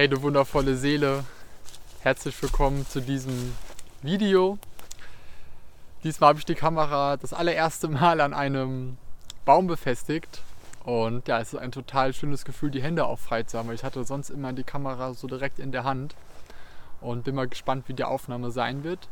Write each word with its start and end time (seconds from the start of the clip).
Hey 0.00 0.08
du 0.08 0.22
wundervolle 0.22 0.76
Seele, 0.76 1.24
herzlich 2.00 2.40
willkommen 2.40 2.86
zu 2.86 3.02
diesem 3.02 3.54
Video. 4.00 4.58
Diesmal 6.02 6.28
habe 6.28 6.38
ich 6.38 6.46
die 6.46 6.54
Kamera 6.54 7.18
das 7.18 7.34
allererste 7.34 7.86
Mal 7.88 8.22
an 8.22 8.32
einem 8.32 8.96
Baum 9.44 9.66
befestigt 9.66 10.42
und 10.86 11.28
ja, 11.28 11.38
es 11.38 11.52
ist 11.52 11.58
ein 11.58 11.70
total 11.70 12.14
schönes 12.14 12.46
Gefühl, 12.46 12.70
die 12.70 12.80
Hände 12.80 13.04
auch 13.04 13.18
frei 13.18 13.42
zu 13.42 13.58
haben, 13.58 13.68
weil 13.68 13.74
ich 13.74 13.84
hatte 13.84 14.02
sonst 14.04 14.30
immer 14.30 14.54
die 14.54 14.64
Kamera 14.64 15.12
so 15.12 15.26
direkt 15.26 15.58
in 15.58 15.70
der 15.70 15.84
Hand 15.84 16.16
und 17.02 17.24
bin 17.24 17.34
mal 17.34 17.46
gespannt, 17.46 17.86
wie 17.86 17.92
die 17.92 18.04
Aufnahme 18.04 18.50
sein 18.50 18.84
wird. 18.84 19.06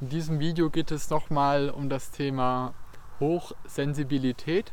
In 0.00 0.08
diesem 0.08 0.40
Video 0.40 0.68
geht 0.68 0.90
es 0.90 1.10
nochmal 1.10 1.70
um 1.70 1.88
das 1.88 2.10
Thema 2.10 2.74
Hochsensibilität. 3.20 4.72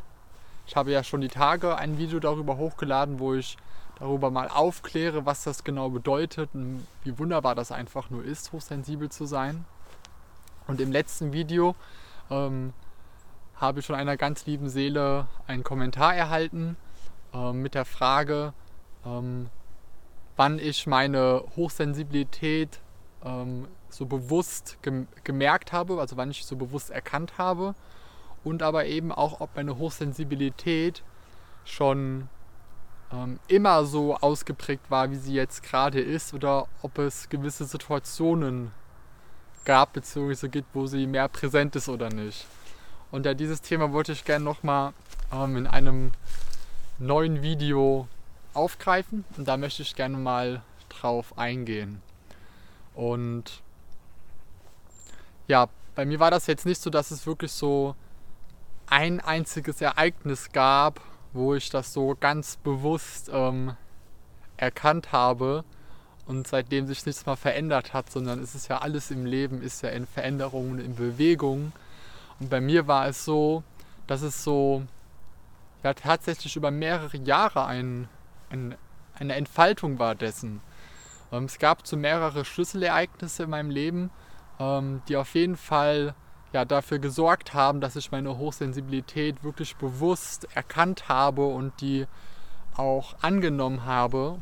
Ich 0.66 0.76
habe 0.76 0.92
ja 0.92 1.04
schon 1.04 1.22
die 1.22 1.28
Tage 1.28 1.78
ein 1.78 2.00
Video 2.00 2.20
darüber 2.20 2.58
hochgeladen, 2.58 3.20
wo 3.20 3.36
ich 3.36 3.58
darüber 4.00 4.32
mal 4.32 4.48
aufkläre, 4.50 5.26
was 5.26 5.44
das 5.44 5.64
genau 5.64 5.90
bedeutet 5.90 6.50
und 6.54 6.86
wie 7.04 7.18
wunderbar 7.18 7.56
das 7.56 7.72
einfach 7.72 8.10
nur 8.10 8.24
ist, 8.24 8.52
hochsensibel 8.52 9.10
zu 9.10 9.26
sein. 9.26 9.66
Und 10.68 10.82
im 10.82 10.92
letzten 10.92 11.32
Video 11.32 11.76
ähm, 12.30 12.74
habe 13.56 13.80
ich 13.80 13.86
von 13.86 13.96
einer 13.96 14.18
ganz 14.18 14.46
lieben 14.46 14.70
Seele 14.70 15.28
einen 15.48 15.64
Kommentar 15.64 16.16
erhalten 16.16 16.76
äh, 17.34 17.54
mit 17.54 17.74
der 17.76 17.86
Frage, 17.86 18.54
ähm, 19.06 19.50
wann 20.36 20.60
ich 20.60 20.88
meine 20.88 21.44
Hochsensibilität 21.56 22.82
ähm, 23.24 23.68
so 23.90 24.06
bewusst 24.06 24.78
gem 24.82 25.08
gemerkt 25.24 25.72
habe, 25.72 26.00
also 26.00 26.18
wann 26.18 26.32
ich 26.32 26.46
so 26.46 26.56
bewusst 26.58 26.90
erkannt 26.90 27.38
habe 27.38 27.76
und 28.44 28.62
aber 28.62 28.86
eben 28.86 29.12
auch, 29.12 29.40
ob 29.40 29.56
meine 29.56 29.78
Hochsensibilität 29.78 31.04
schon 31.64 32.28
ähm, 33.12 33.40
immer 33.48 33.86
so 33.86 34.16
ausgeprägt 34.16 34.90
war, 34.90 35.12
wie 35.12 35.16
sie 35.16 35.34
jetzt 35.34 35.64
gerade 35.64 36.00
ist, 36.00 36.34
oder 36.34 36.68
ob 36.82 36.98
es 36.98 37.30
gewisse 37.30 37.66
Situationen 37.66 38.72
gab 39.66 39.94
bzw. 39.94 40.48
gibt, 40.48 40.74
wo 40.74 40.88
sie 40.88 41.08
mehr 41.08 41.28
präsent 41.28 41.76
ist 41.76 41.90
oder 41.90 42.10
nicht. 42.10 42.46
Und 43.12 43.26
ja, 43.26 43.34
dieses 43.34 43.62
Thema 43.62 43.92
wollte 43.92 44.12
ich 44.12 44.26
gerne 44.26 44.46
nochmal 44.46 44.94
ähm, 45.32 45.58
in 45.58 45.68
einem 45.68 46.12
neuen 47.00 47.42
Video 47.42 48.08
aufgreifen 48.54 49.26
und 49.38 49.48
da 49.48 49.58
möchte 49.58 49.82
ich 49.82 49.96
gerne 49.96 50.18
mal 50.18 50.62
drauf 50.90 51.38
eingehen. 51.38 52.02
Und 52.94 53.62
ja, 55.48 55.68
bei 55.96 56.06
mir 56.06 56.20
war 56.20 56.32
das 56.32 56.48
jetzt 56.48 56.66
nicht 56.66 56.82
so, 56.82 56.90
dass 56.90 57.12
es 57.12 57.28
wirklich 57.28 57.52
so 57.52 57.96
ein 58.88 59.20
einziges 59.20 59.82
Ereignis 59.82 60.52
gab, 60.52 61.02
wo 61.36 61.54
ich 61.54 61.70
das 61.70 61.92
so 61.94 62.16
ganz 62.20 62.56
bewusst 62.58 63.30
ähm, 63.32 63.76
erkannt 64.58 65.12
habe 65.12 65.66
und 66.26 66.48
seitdem 66.48 66.88
sich 66.88 67.06
nichts 67.06 67.26
mal 67.26 67.36
verändert 67.36 67.94
hat, 67.94 68.10
sondern 68.10 68.42
es 68.42 68.56
ist 68.56 68.70
ja 68.70 68.80
alles 68.80 69.12
im 69.12 69.26
Leben, 69.26 69.62
ist 69.62 69.84
ja 69.84 69.90
in 69.90 70.08
Veränderungen, 70.08 70.80
in 70.80 70.96
Bewegung. 70.96 71.74
Und 72.40 72.50
bei 72.50 72.62
mir 72.62 72.88
war 72.88 73.08
es 73.08 73.26
so, 73.26 73.64
dass 74.08 74.22
es 74.22 74.44
so 74.44 74.84
ja 75.84 75.94
tatsächlich 75.94 76.56
über 76.56 76.72
mehrere 76.72 77.18
Jahre 77.18 77.66
ein, 77.66 78.08
ein, 78.50 78.76
eine 79.14 79.36
Entfaltung 79.36 80.00
war 80.00 80.16
dessen. 80.16 80.62
Ähm, 81.32 81.46
es 81.46 81.60
gab 81.60 81.86
so 81.86 81.98
mehrere 81.98 82.46
Schlüsselereignisse 82.46 83.44
in 83.44 83.50
meinem 83.50 83.70
Leben, 83.70 84.10
ähm, 84.60 85.02
die 85.10 85.18
auf 85.18 85.36
jeden 85.36 85.58
Fall 85.58 86.16
ja, 86.56 86.64
dafür 86.64 87.00
gesorgt 87.00 87.54
haben, 87.54 87.82
dass 87.82 87.98
ich 87.98 88.14
meine 88.14 88.38
Hochsensibilität 88.38 89.44
wirklich 89.44 89.76
bewusst 89.76 90.48
erkannt 90.56 91.10
habe 91.10 91.46
und 91.46 91.82
die 91.82 92.08
auch 92.78 93.14
angenommen 93.22 93.84
habe. 93.84 94.42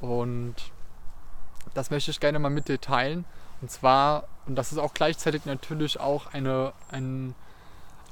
Und 0.00 0.54
das 1.74 1.90
möchte 1.90 2.12
ich 2.12 2.20
gerne 2.20 2.38
mal 2.38 2.50
mit 2.50 2.68
dir 2.68 2.80
teilen. 2.80 3.24
Und 3.60 3.72
zwar, 3.72 4.28
und 4.46 4.54
das 4.54 4.70
ist 4.70 4.78
auch 4.78 4.94
gleichzeitig 4.94 5.46
natürlich 5.46 5.98
auch 5.98 6.32
eine, 6.32 6.72
ein, 6.92 7.34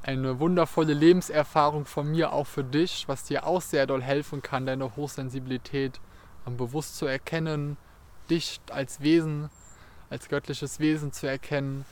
eine 0.02 0.40
wundervolle 0.40 0.94
Lebenserfahrung 0.94 1.84
von 1.84 2.10
mir, 2.10 2.32
auch 2.32 2.48
für 2.48 2.64
dich, 2.64 3.06
was 3.06 3.22
dir 3.22 3.46
auch 3.46 3.62
sehr 3.62 3.86
doll 3.86 4.02
helfen 4.02 4.42
kann, 4.42 4.66
deine 4.66 4.96
Hochsensibilität 4.96 6.00
bewusst 6.46 6.96
zu 6.96 7.06
erkennen, 7.06 7.76
dich 8.28 8.60
als 8.72 9.02
Wesen, 9.02 9.50
als 10.10 10.28
göttliches 10.28 10.80
Wesen 10.80 11.12
zu 11.12 11.28
erkennen 11.28 11.84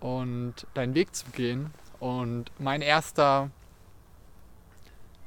und 0.00 0.66
deinen 0.74 0.94
Weg 0.94 1.14
zu 1.14 1.26
gehen. 1.30 1.72
Und 1.98 2.50
mein 2.58 2.82
erster 2.82 3.50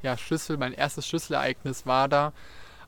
ja, 0.02 0.18
Schlüssel, 0.18 0.57
mein 0.57 0.74
erstes 0.74 1.07
Schlüsselereignis 1.07 1.85
war 1.85 2.07
da, 2.07 2.34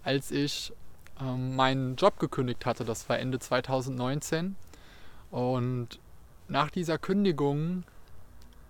als 0.04 0.32
ich 0.32 0.72
ähm, 1.20 1.56
meinen 1.56 1.96
Job 1.96 2.20
gekündigt 2.20 2.66
hatte. 2.66 2.86
Das 2.86 3.10
war 3.10 3.20
Ende 3.20 3.40
2019. 3.40 4.56
Und 5.30 6.00
nach 6.48 6.70
dieser 6.70 6.98
Kündigung 6.98 7.84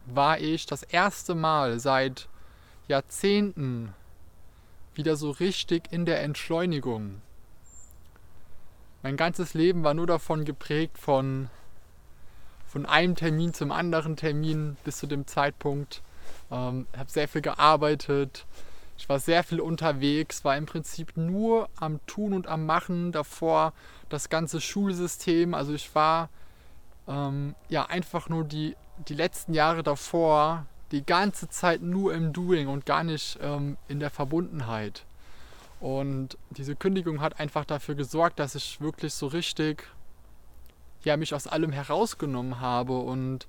war 0.05 0.39
ich 0.39 0.66
das 0.66 0.83
erste 0.83 1.35
Mal 1.35 1.79
seit 1.79 2.28
Jahrzehnten 2.88 3.93
wieder 4.93 5.16
so 5.16 5.31
richtig 5.31 5.91
in 5.91 6.05
der 6.05 6.22
Entschleunigung. 6.22 7.22
Mein 9.03 9.17
ganzes 9.17 9.53
Leben 9.53 9.83
war 9.83 9.93
nur 9.93 10.07
davon 10.07 10.45
geprägt 10.45 10.97
von 10.97 11.49
von 12.72 12.86
einem 12.86 13.16
Termin 13.16 13.54
zum 13.54 13.72
anderen 13.74 14.16
Termin 14.16 14.78
bis 14.86 14.98
zu 14.98 15.06
dem 15.06 15.28
Zeitpunkt. 15.28 16.02
Ähm, 16.50 16.88
habe 16.98 17.09
sehr 17.09 17.28
viel 17.28 17.42
gearbeitet. 17.42 18.46
Ich 18.98 19.09
war 19.09 19.20
sehr 19.20 19.44
viel 19.44 19.59
unterwegs, 19.59 20.46
war 20.46 20.56
im 20.56 20.66
Prinzip 20.68 21.18
nur 21.18 21.68
am 21.76 22.00
Tun 22.08 22.34
und 22.34 22.48
am 22.48 22.66
Machen. 22.66 23.12
Davor 23.12 23.74
das 24.08 24.30
ganze 24.30 24.62
Schulsystem. 24.62 25.54
Also 25.54 25.74
ich 25.74 25.94
war 25.96 26.30
ähm, 27.09 27.56
ja 27.68 27.88
einfach 27.88 28.30
nur 28.30 28.46
die, 28.46 28.78
die 29.09 29.16
letzten 29.16 29.53
Jahre 29.53 29.84
davor 29.84 30.66
die 30.94 31.06
ganze 31.06 31.50
Zeit 31.50 31.82
nur 31.82 32.14
im 32.14 32.32
Doing 32.32 32.70
und 32.70 32.86
gar 32.86 33.03
nicht 33.03 33.38
ähm, 33.42 33.76
in 33.90 34.00
der 34.00 34.09
Verbundenheit. 34.09 35.03
Und 35.82 36.38
diese 36.52 36.76
Kündigung 36.76 37.20
hat 37.20 37.40
einfach 37.40 37.66
dafür 37.66 37.96
gesorgt, 37.96 38.40
dass 38.40 38.56
ich 38.56 38.80
wirklich 38.80 39.14
so 39.14 39.28
richtig 39.28 39.88
ja, 41.03 41.17
mich 41.17 41.34
aus 41.34 41.47
allem 41.47 41.72
herausgenommen 41.72 42.59
habe 42.59 42.97
und 42.97 43.47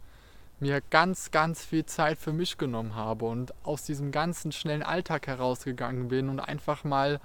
mir 0.61 0.81
ganz, 0.91 1.31
ganz 1.31 1.65
viel 1.65 1.85
Zeit 1.87 2.19
für 2.19 2.33
mich 2.33 2.57
genommen 2.57 2.95
habe 2.95 3.25
und 3.25 3.53
aus 3.65 3.83
diesem 3.83 4.13
ganzen 4.13 4.53
schnellen 4.53 4.83
Alltag 4.83 5.27
herausgegangen 5.27 6.09
bin 6.09 6.29
und 6.29 6.41
einfach 6.41 6.85
mal, 6.85 7.21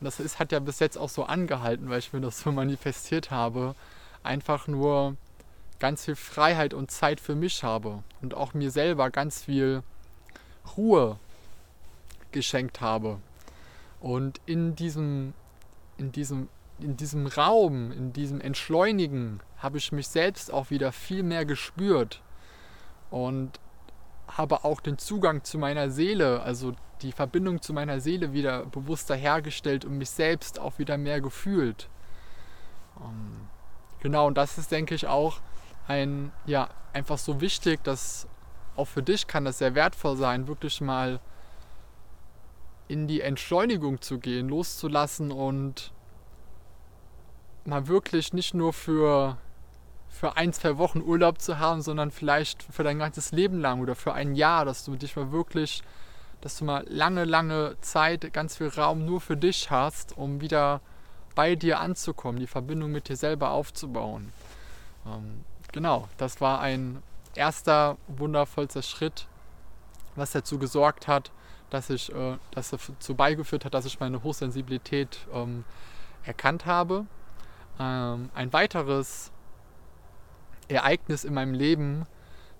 und 0.00 0.04
das 0.04 0.18
ist, 0.18 0.38
hat 0.38 0.52
ja 0.52 0.58
bis 0.58 0.80
jetzt 0.80 0.98
auch 0.98 1.08
so 1.08 1.24
angehalten, 1.24 1.88
weil 1.88 2.00
ich 2.00 2.12
mir 2.12 2.20
das 2.20 2.40
so 2.40 2.52
manifestiert 2.52 3.30
habe, 3.30 3.74
einfach 4.22 4.66
nur 4.66 5.16
ganz 5.78 6.04
viel 6.04 6.16
Freiheit 6.16 6.74
und 6.74 6.90
Zeit 6.90 7.20
für 7.20 7.34
mich 7.34 7.62
habe 7.62 8.02
und 8.20 8.34
auch 8.34 8.54
mir 8.54 8.70
selber 8.70 9.10
ganz 9.10 9.44
viel 9.44 9.82
Ruhe 10.76 11.18
geschenkt 12.30 12.80
habe. 12.80 13.18
Und 14.00 14.40
in 14.46 14.74
diesem, 14.74 15.34
in 15.98 16.12
diesem 16.12 16.48
in 16.82 16.96
diesem 16.96 17.26
Raum, 17.26 17.92
in 17.92 18.12
diesem 18.12 18.40
Entschleunigen, 18.40 19.40
habe 19.62 19.78
ich 19.78 19.92
mich 19.92 20.08
selbst 20.08 20.52
auch 20.52 20.70
wieder 20.70 20.92
viel 20.92 21.22
mehr 21.22 21.44
gespürt 21.44 22.22
und 23.10 23.60
habe 24.28 24.64
auch 24.64 24.80
den 24.80 24.98
Zugang 24.98 25.44
zu 25.44 25.58
meiner 25.58 25.90
Seele, 25.90 26.42
also 26.42 26.72
die 27.02 27.12
Verbindung 27.12 27.60
zu 27.60 27.72
meiner 27.72 28.00
Seele 28.00 28.32
wieder 28.32 28.64
bewusster 28.66 29.14
hergestellt 29.14 29.84
und 29.84 29.98
mich 29.98 30.10
selbst 30.10 30.58
auch 30.58 30.78
wieder 30.78 30.98
mehr 30.98 31.20
gefühlt. 31.20 31.88
Ähm, 33.00 33.48
genau, 34.00 34.26
und 34.26 34.36
das 34.36 34.58
ist, 34.58 34.70
denke 34.70 34.94
ich, 34.94 35.06
auch 35.06 35.40
ein, 35.88 36.32
ja, 36.46 36.68
einfach 36.92 37.18
so 37.18 37.40
wichtig, 37.40 37.82
dass 37.84 38.28
auch 38.76 38.86
für 38.86 39.02
dich 39.02 39.26
kann 39.26 39.44
das 39.44 39.58
sehr 39.58 39.74
wertvoll 39.74 40.16
sein, 40.16 40.48
wirklich 40.48 40.80
mal 40.80 41.20
in 42.88 43.06
die 43.06 43.20
Entschleunigung 43.20 44.00
zu 44.00 44.18
gehen, 44.18 44.48
loszulassen 44.48 45.30
und 45.30 45.92
mal 47.64 47.88
wirklich 47.88 48.32
nicht 48.32 48.54
nur 48.54 48.72
für, 48.72 49.38
für 50.12 50.36
ein, 50.36 50.52
zwei 50.52 50.78
Wochen 50.78 51.00
Urlaub 51.00 51.40
zu 51.40 51.58
haben, 51.58 51.82
sondern 51.82 52.10
vielleicht 52.10 52.62
für 52.62 52.84
dein 52.84 52.98
ganzes 52.98 53.32
Leben 53.32 53.60
lang 53.60 53.80
oder 53.80 53.94
für 53.94 54.12
ein 54.12 54.34
Jahr, 54.34 54.64
dass 54.64 54.84
du 54.84 54.94
dich 54.94 55.16
mal 55.16 55.32
wirklich, 55.32 55.82
dass 56.40 56.58
du 56.58 56.64
mal 56.64 56.84
lange, 56.88 57.24
lange 57.24 57.76
Zeit, 57.80 58.32
ganz 58.32 58.58
viel 58.58 58.68
Raum 58.68 59.04
nur 59.04 59.20
für 59.20 59.36
dich 59.36 59.70
hast, 59.70 60.16
um 60.16 60.40
wieder 60.40 60.80
bei 61.34 61.56
dir 61.56 61.80
anzukommen, 61.80 62.40
die 62.40 62.46
Verbindung 62.46 62.92
mit 62.92 63.08
dir 63.08 63.16
selber 63.16 63.50
aufzubauen. 63.50 64.32
Ähm, 65.06 65.44
genau, 65.72 66.08
das 66.18 66.40
war 66.40 66.60
ein 66.60 67.02
erster 67.34 67.96
wundervollster 68.06 68.82
Schritt, 68.82 69.26
was 70.14 70.32
dazu 70.32 70.58
gesorgt 70.58 71.08
hat, 71.08 71.32
dass 71.70 71.88
ich, 71.88 72.12
äh, 72.12 72.36
dass 72.50 72.70
dazu 72.70 73.14
beigeführt 73.14 73.64
hat, 73.64 73.74
dass 73.74 73.86
ich 73.86 73.98
meine 73.98 74.22
Hochsensibilität 74.22 75.26
ähm, 75.32 75.64
erkannt 76.24 76.66
habe 76.66 77.06
ähm, 77.78 78.30
ein 78.34 78.52
weiteres 78.52 79.32
Ereignis 80.68 81.24
in 81.24 81.34
meinem 81.34 81.54
Leben 81.54 82.06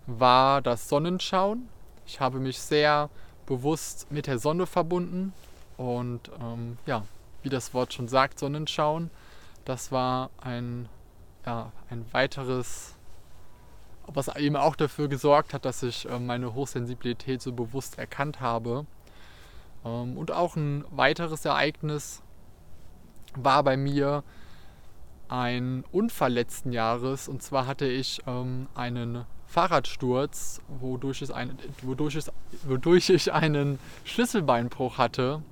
war 0.06 0.62
das 0.62 0.88
Sonnenschauen. 0.88 1.68
Ich 2.06 2.20
habe 2.20 2.38
mich 2.38 2.58
sehr 2.58 3.10
bewusst 3.46 4.10
mit 4.10 4.26
der 4.26 4.38
Sonne 4.38 4.66
verbunden 4.66 5.32
und 5.76 6.30
ähm, 6.40 6.78
ja, 6.86 7.04
wie 7.42 7.48
das 7.48 7.74
Wort 7.74 7.92
schon 7.92 8.08
sagt, 8.08 8.38
Sonnenschauen. 8.38 9.10
Das 9.64 9.92
war 9.92 10.30
ein, 10.40 10.88
ja, 11.46 11.72
ein 11.90 12.04
weiteres, 12.12 12.94
was 14.06 14.34
eben 14.36 14.56
auch 14.56 14.76
dafür 14.76 15.08
gesorgt 15.08 15.54
hat, 15.54 15.64
dass 15.64 15.82
ich 15.82 16.08
äh, 16.08 16.18
meine 16.18 16.54
Hochsensibilität 16.54 17.42
so 17.42 17.52
bewusst 17.52 17.98
erkannt 17.98 18.40
habe. 18.40 18.86
Ähm, 19.84 20.16
und 20.16 20.32
auch 20.32 20.56
ein 20.56 20.84
weiteres 20.90 21.44
Ereignis 21.44 22.22
war 23.34 23.62
bei 23.62 23.76
mir 23.76 24.24
ein 25.32 25.82
Unfall 25.90 26.34
letzten 26.34 26.72
Jahres. 26.72 27.26
Und 27.26 27.42
zwar 27.42 27.66
hatte 27.66 27.86
ich 27.86 28.20
ähm, 28.26 28.66
einen 28.74 29.24
Fahrradsturz, 29.46 30.60
wodurch, 30.68 31.22
es 31.22 31.30
ein, 31.30 31.58
wodurch, 31.80 32.16
es, 32.16 32.30
wodurch 32.64 33.08
ich 33.08 33.32
einen 33.32 33.78
Schlüsselbeinbruch 34.04 34.98
hatte. 34.98 35.42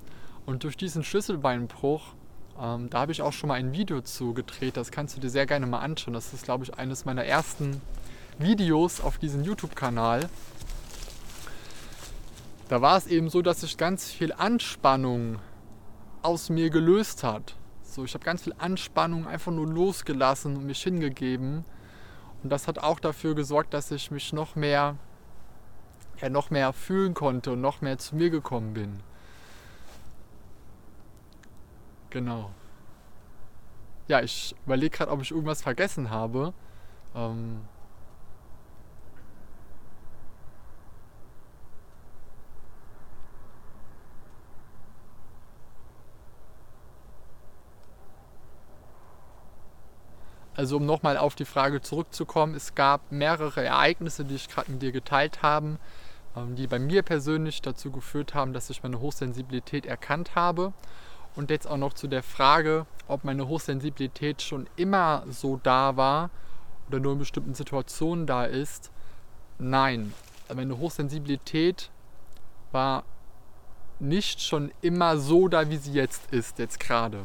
Und 0.44 0.64
durch 0.64 0.76
diesen 0.76 1.02
Schlüsselbeinbruch, 1.02 2.02
ähm, 2.60 2.90
da 2.90 3.00
habe 3.00 3.12
ich 3.12 3.22
auch 3.22 3.32
schon 3.32 3.48
mal 3.48 3.54
ein 3.54 3.72
Video 3.72 4.02
zu 4.02 4.34
gedreht. 4.34 4.76
Das 4.76 4.90
kannst 4.90 5.16
du 5.16 5.20
dir 5.20 5.30
sehr 5.30 5.46
gerne 5.46 5.64
mal 5.64 5.78
anschauen. 5.80 6.12
Das 6.12 6.34
ist, 6.34 6.44
glaube 6.44 6.64
ich, 6.64 6.74
eines 6.74 7.06
meiner 7.06 7.24
ersten 7.24 7.80
Videos 8.38 9.00
auf 9.00 9.16
diesem 9.16 9.44
YouTube-Kanal. 9.44 10.28
Da 12.68 12.82
war 12.82 12.98
es 12.98 13.06
eben 13.06 13.30
so, 13.30 13.40
dass 13.40 13.62
sich 13.62 13.78
ganz 13.78 14.10
viel 14.10 14.34
Anspannung 14.34 15.38
aus 16.20 16.50
mir 16.50 16.68
gelöst 16.68 17.24
hat. 17.24 17.54
So, 17.90 18.04
ich 18.04 18.14
habe 18.14 18.24
ganz 18.24 18.44
viel 18.44 18.54
Anspannung 18.56 19.26
einfach 19.26 19.50
nur 19.50 19.66
losgelassen 19.66 20.56
und 20.56 20.64
mich 20.64 20.80
hingegeben. 20.80 21.64
Und 22.42 22.50
das 22.50 22.68
hat 22.68 22.78
auch 22.78 23.00
dafür 23.00 23.34
gesorgt, 23.34 23.74
dass 23.74 23.90
ich 23.90 24.12
mich 24.12 24.32
noch 24.32 24.54
mehr, 24.54 24.96
ja, 26.20 26.28
noch 26.28 26.50
mehr 26.50 26.72
fühlen 26.72 27.14
konnte 27.14 27.52
und 27.52 27.60
noch 27.60 27.80
mehr 27.80 27.98
zu 27.98 28.14
mir 28.14 28.30
gekommen 28.30 28.74
bin. 28.74 29.00
Genau. 32.10 32.52
Ja, 34.06 34.20
ich 34.22 34.54
überlege 34.66 34.96
gerade, 34.96 35.10
ob 35.10 35.22
ich 35.22 35.32
irgendwas 35.32 35.62
vergessen 35.62 36.10
habe. 36.10 36.54
Ähm, 37.16 37.62
Also 50.60 50.76
um 50.76 50.84
nochmal 50.84 51.16
auf 51.16 51.36
die 51.36 51.46
Frage 51.46 51.80
zurückzukommen, 51.80 52.54
es 52.54 52.74
gab 52.74 53.10
mehrere 53.10 53.64
Ereignisse, 53.64 54.26
die 54.26 54.34
ich 54.34 54.46
gerade 54.46 54.70
mit 54.70 54.82
dir 54.82 54.92
geteilt 54.92 55.40
habe, 55.40 55.78
ähm, 56.36 56.54
die 56.54 56.66
bei 56.66 56.78
mir 56.78 57.02
persönlich 57.02 57.62
dazu 57.62 57.90
geführt 57.90 58.34
haben, 58.34 58.52
dass 58.52 58.68
ich 58.68 58.82
meine 58.82 59.00
Hochsensibilität 59.00 59.86
erkannt 59.86 60.34
habe. 60.34 60.74
Und 61.34 61.48
jetzt 61.48 61.66
auch 61.66 61.78
noch 61.78 61.94
zu 61.94 62.08
der 62.08 62.22
Frage, 62.22 62.84
ob 63.08 63.24
meine 63.24 63.48
Hochsensibilität 63.48 64.42
schon 64.42 64.68
immer 64.76 65.24
so 65.30 65.58
da 65.62 65.96
war 65.96 66.28
oder 66.88 67.00
nur 67.00 67.14
in 67.14 67.20
bestimmten 67.20 67.54
Situationen 67.54 68.26
da 68.26 68.44
ist. 68.44 68.90
Nein, 69.58 70.12
meine 70.54 70.76
Hochsensibilität 70.76 71.88
war 72.70 73.04
nicht 73.98 74.42
schon 74.42 74.72
immer 74.82 75.16
so 75.16 75.48
da, 75.48 75.70
wie 75.70 75.78
sie 75.78 75.92
jetzt 75.94 76.30
ist, 76.34 76.58
jetzt 76.58 76.78
gerade. 76.78 77.24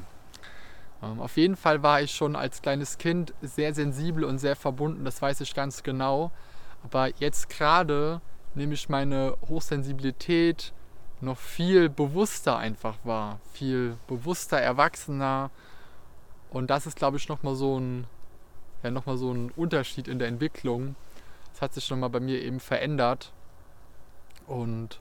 Ähm, 1.05 1.21
auf 1.21 1.37
jeden 1.37 1.55
Fall 1.55 1.83
war 1.83 2.01
ich 2.01 2.11
schon 2.11 2.35
als 2.35 2.61
kleines 2.61 2.97
Kind 2.97 3.33
sehr 3.41 3.73
sensibel 3.73 4.23
und 4.23 4.39
sehr 4.39 4.55
verbunden, 4.55 5.05
das 5.05 5.21
weiß 5.21 5.41
ich 5.41 5.53
ganz 5.53 5.83
genau. 5.83 6.31
Aber 6.83 7.09
jetzt 7.19 7.49
gerade 7.49 8.21
nehme 8.53 8.73
ich 8.73 8.89
meine 8.89 9.35
Hochsensibilität 9.49 10.73
noch 11.21 11.37
viel 11.37 11.89
bewusster 11.89 12.57
einfach 12.57 12.97
wahr, 13.03 13.39
viel 13.53 13.97
bewusster, 14.07 14.59
erwachsener. 14.59 15.49
Und 16.51 16.69
das 16.69 16.85
ist, 16.85 16.97
glaube 16.97 17.17
ich, 17.17 17.27
nochmal 17.27 17.55
so 17.55 17.79
ein, 17.79 18.05
ja, 18.83 18.91
noch 18.91 19.05
so 19.17 19.31
ein 19.31 19.51
Unterschied 19.51 20.07
in 20.07 20.19
der 20.19 20.27
Entwicklung. 20.27 20.95
Das 21.53 21.61
hat 21.61 21.73
sich 21.73 21.89
nochmal 21.89 22.09
bei 22.09 22.19
mir 22.19 22.41
eben 22.41 22.59
verändert. 22.59 23.31
Und 24.45 24.99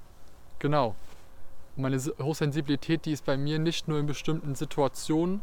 genau, 0.59 0.95
meine 1.77 1.99
Hochsensibilität, 1.99 3.05
die 3.05 3.13
ist 3.13 3.25
bei 3.25 3.37
mir 3.37 3.59
nicht 3.59 3.89
nur 3.89 3.99
in 3.99 4.07
bestimmten 4.07 4.55
Situationen 4.55 5.43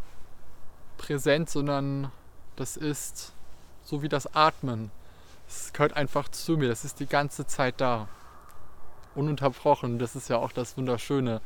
präsent, 1.01 1.49
sondern 1.49 2.11
das 2.55 2.77
ist 2.77 3.33
so 3.83 4.03
wie 4.03 4.09
das 4.09 4.35
Atmen. 4.35 4.91
Es 5.47 5.73
gehört 5.73 5.93
einfach 5.93 6.29
zu 6.29 6.57
mir, 6.57 6.69
das 6.69 6.85
ist 6.85 6.99
die 6.99 7.07
ganze 7.07 7.45
Zeit 7.47 7.81
da. 7.81 8.07
Ununterbrochen, 9.15 9.99
das 9.99 10.15
ist 10.15 10.29
ja 10.29 10.37
auch 10.37 10.53
das 10.53 10.77
Wunderschöne. 10.77 11.41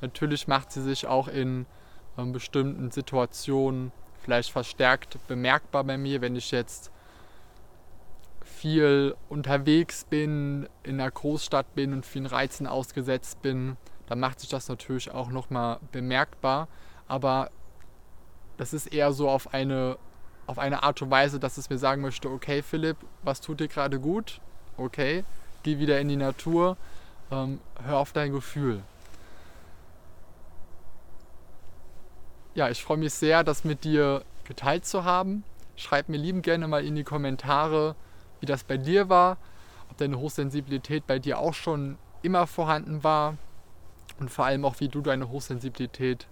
Natürlich 0.00 0.48
macht 0.48 0.72
sie 0.72 0.80
sich 0.80 1.06
auch 1.06 1.28
in 1.28 1.66
ähm, 2.16 2.32
bestimmten 2.32 2.90
Situationen 2.90 3.92
vielleicht 4.22 4.50
verstärkt 4.50 5.18
bemerkbar 5.26 5.84
bei 5.84 5.98
mir, 5.98 6.20
wenn 6.20 6.36
ich 6.36 6.52
jetzt 6.52 6.90
viel 8.44 9.14
unterwegs 9.28 10.04
bin, 10.04 10.68
in 10.84 11.00
einer 11.00 11.10
Großstadt 11.10 11.74
bin 11.74 11.92
und 11.92 12.06
vielen 12.06 12.26
Reizen 12.26 12.66
ausgesetzt 12.66 13.42
bin, 13.42 13.76
dann 14.06 14.20
macht 14.20 14.40
sich 14.40 14.48
das 14.48 14.68
natürlich 14.68 15.10
auch 15.10 15.28
nochmal 15.28 15.80
bemerkbar. 15.90 16.68
Aber 17.08 17.50
das 18.62 18.72
ist 18.72 18.86
eher 18.86 19.12
so 19.12 19.28
auf 19.28 19.52
eine, 19.52 19.98
auf 20.46 20.60
eine 20.60 20.84
Art 20.84 21.02
und 21.02 21.10
Weise, 21.10 21.40
dass 21.40 21.58
es 21.58 21.68
mir 21.68 21.78
sagen 21.78 22.00
möchte, 22.00 22.30
okay 22.30 22.62
Philipp, 22.62 22.96
was 23.24 23.40
tut 23.40 23.58
dir 23.58 23.66
gerade 23.66 23.98
gut? 23.98 24.40
Okay, 24.76 25.24
geh 25.64 25.80
wieder 25.80 25.98
in 25.98 26.08
die 26.08 26.16
Natur, 26.16 26.76
ähm, 27.32 27.58
hör 27.84 27.98
auf 27.98 28.12
dein 28.12 28.30
Gefühl. 28.30 28.84
Ja, 32.54 32.68
ich 32.68 32.84
freue 32.84 32.98
mich 32.98 33.12
sehr, 33.14 33.42
das 33.42 33.64
mit 33.64 33.82
dir 33.82 34.22
geteilt 34.44 34.86
zu 34.86 35.02
haben. 35.02 35.42
Schreib 35.74 36.08
mir 36.08 36.18
lieben 36.18 36.40
gerne 36.40 36.68
mal 36.68 36.84
in 36.84 36.94
die 36.94 37.02
Kommentare, 37.02 37.96
wie 38.38 38.46
das 38.46 38.62
bei 38.62 38.76
dir 38.76 39.08
war, 39.08 39.38
ob 39.90 39.96
deine 39.96 40.20
Hochsensibilität 40.20 41.08
bei 41.08 41.18
dir 41.18 41.40
auch 41.40 41.54
schon 41.54 41.98
immer 42.22 42.46
vorhanden 42.46 43.02
war 43.02 43.38
und 44.20 44.30
vor 44.30 44.44
allem 44.44 44.64
auch, 44.64 44.78
wie 44.78 44.88
du 44.88 45.00
deine 45.00 45.30
Hochsensibilität 45.30 46.28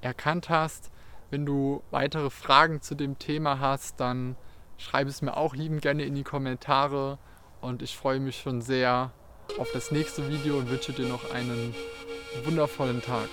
erkannt 0.00 0.48
hast. 0.48 0.90
Wenn 1.30 1.44
du 1.44 1.82
weitere 1.90 2.30
Fragen 2.30 2.80
zu 2.80 2.94
dem 2.94 3.18
Thema 3.18 3.60
hast, 3.60 4.00
dann 4.00 4.36
schreib 4.78 5.08
es 5.08 5.20
mir 5.20 5.36
auch 5.36 5.54
lieben 5.54 5.80
gerne 5.80 6.04
in 6.04 6.14
die 6.14 6.22
Kommentare 6.22 7.18
und 7.60 7.82
ich 7.82 7.96
freue 7.96 8.20
mich 8.20 8.40
schon 8.40 8.62
sehr 8.62 9.12
auf 9.58 9.70
das 9.72 9.90
nächste 9.90 10.28
Video 10.28 10.58
und 10.58 10.70
wünsche 10.70 10.92
dir 10.92 11.06
noch 11.06 11.32
einen 11.32 11.74
wundervollen 12.44 13.02
Tag. 13.02 13.28